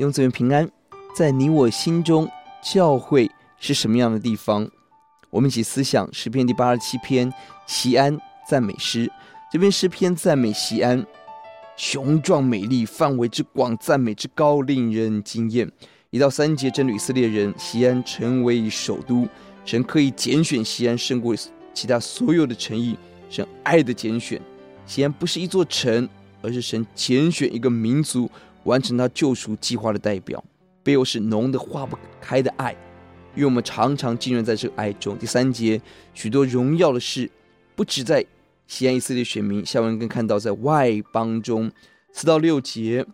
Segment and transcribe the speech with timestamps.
[0.00, 0.66] 弟兄姊妹平安，
[1.14, 2.26] 在你我心中，
[2.62, 4.66] 教会是什么样的地方？
[5.28, 7.30] 我们一起思想诗篇第八十七篇
[7.66, 9.12] 锡安赞美诗。
[9.52, 11.06] 这篇诗篇赞美西安，
[11.76, 15.70] 雄壮美丽，范围之广，赞美之高，令人惊艳。
[16.08, 19.28] 一到三节，真以色列人西安成为首都，
[19.66, 21.36] 神刻意拣选西安胜过
[21.74, 22.96] 其他所有的城邑，
[23.28, 24.40] 神爱的拣选。
[24.86, 26.08] 西安不是一座城，
[26.40, 28.30] 而是神拣选一个民族，
[28.64, 30.42] 完成他救赎计划的代表。
[30.82, 32.72] 背后是浓的化不开的爱，
[33.34, 35.16] 因为我们常常浸润在这个爱中。
[35.18, 35.80] 第三节，
[36.14, 37.30] 许多荣耀的事，
[37.76, 38.24] 不止在
[38.66, 41.70] 西安以色列选民，下文更看到在外邦中。
[42.12, 43.06] 四到六节，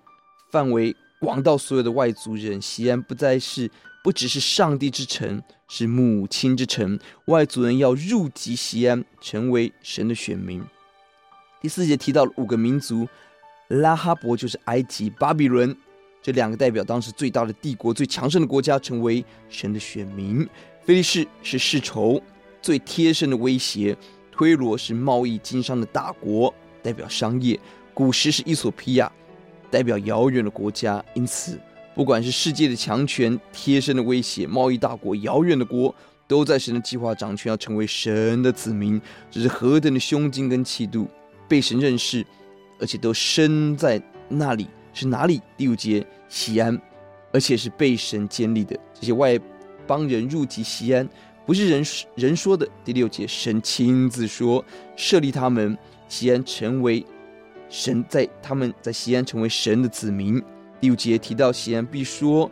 [0.53, 2.63] 范围广到所有的外族人。
[2.63, 3.69] 西安不再是，
[4.05, 6.99] 不只是上帝之城，是母亲之城。
[7.27, 10.63] 外族人要入籍西安，成为神的选民。
[11.61, 13.09] 第四节提到了五个民族，
[13.69, 15.77] 拉哈伯就是埃及、巴比伦
[16.23, 20.47] 这两个代表当时最大的帝国、最强盛的国家，成为神的选民。
[20.85, 22.21] 菲利士是世仇，
[22.63, 23.97] 最贴身的威胁。
[24.31, 27.59] 推罗是贸易经商的大国，代表商业。
[27.95, 29.11] 古时是伊索比亚，
[29.71, 31.03] 代表遥远的国家。
[31.15, 31.59] 因此，
[31.95, 35.95] 不管是世界的强权、贴身的威胁、贸易大国、遥远的国，
[36.29, 39.01] 都在神的计划掌权，要成为神的子民。
[39.31, 41.09] 这是何等的胸襟跟气度！
[41.49, 42.27] 被神认识，
[42.79, 45.41] 而且都生在那里，是哪里？
[45.57, 46.81] 第五节，西安，
[47.33, 48.79] 而且是被神建立的。
[48.95, 49.39] 这些外
[49.87, 51.09] 邦人入籍西安，
[51.45, 52.69] 不是人人说的。
[52.85, 54.65] 第六节，神亲自说，
[54.97, 55.77] 设立他们，
[56.09, 57.05] 西安成为
[57.69, 60.43] 神在他们在西安成为神的子民。
[60.81, 62.51] 第五节提到西安，必说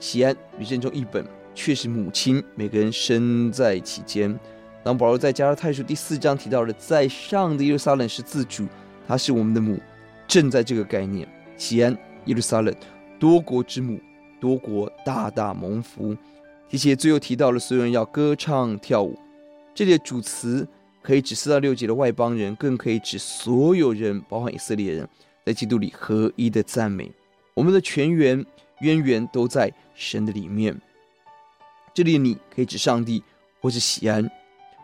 [0.00, 4.38] 西安与正中一本，却是母亲，每个人生在其间。
[4.82, 8.66] 当保罗在加拉太书第四章提到了在上的耶路撒冷是自主，
[9.06, 9.78] 他是我们的母，
[10.26, 11.26] 正在这个概念。
[11.56, 11.96] 西安
[12.26, 12.74] 耶路撒冷，
[13.18, 14.00] 多国之母，
[14.40, 16.16] 多国大大蒙福。
[16.68, 19.16] 提写最后提到了所有人要歌唱跳舞，
[19.74, 20.66] 这里的主词
[21.00, 25.08] 可以指四到六节的外邦人，更可以指所有人，包含以色列人，
[25.44, 27.10] 在基督里合一的赞美。
[27.54, 28.44] 我们的泉源
[28.80, 30.76] 渊源都在神的里面。
[31.94, 33.22] 这里的你可以指上帝，
[33.60, 34.28] 或是西安。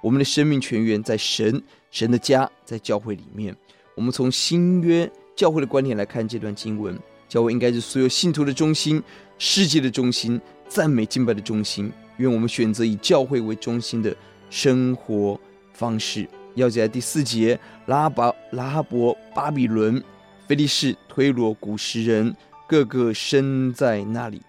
[0.00, 3.54] 我们的生命泉源在神，神的家在教会里面。
[3.94, 6.98] 我们从新约教会的观点来看这段经文，
[7.28, 9.02] 教会应该是所有信徒的中心，
[9.38, 11.92] 世界的中心，赞美敬拜的中心。
[12.18, 14.14] 愿我们选择以教会为中心的
[14.50, 15.38] 生活
[15.72, 16.28] 方式。
[16.54, 20.02] 要记在第四节，拉巴、拉哈伯、巴比伦、
[20.46, 22.34] 菲利士、推罗、古实人，
[22.68, 24.42] 个个生在那里。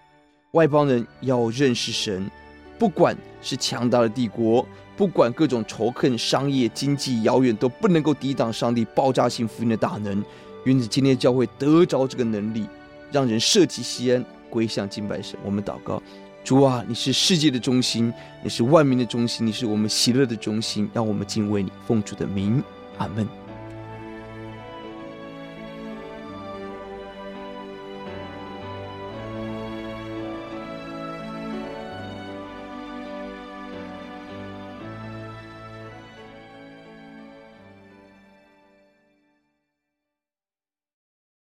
[0.52, 2.30] 外邦人要认识神。
[2.78, 4.66] 不管是强大的帝国，
[4.96, 10.24] 不管各种仇恨、商业、经济遥远，都不能够抵挡上帝爆炸性福音的大能。
[10.64, 12.66] 愿今天教会得着这个能力，
[13.12, 15.38] 让人舍弃西安，归向敬拜神。
[15.44, 16.02] 我们祷告：
[16.42, 18.12] 主啊，你是世界的中心，
[18.42, 22.62] 你是万民的中心，你是我们喜乐的中心，让我们敬畏你，奉主的名，
[22.98, 23.43] 阿门。